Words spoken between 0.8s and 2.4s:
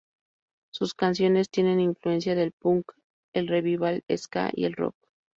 canciones tienen influencia